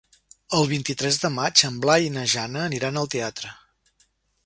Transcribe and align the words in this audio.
El 0.59 0.63
vint-i-tres 0.71 1.19
de 1.25 1.31
maig 1.35 1.63
en 1.69 1.79
Blai 1.85 2.07
i 2.09 2.15
na 2.17 2.25
Jana 2.35 2.67
aniran 2.71 3.01
al 3.03 3.15
teatre. 3.17 3.57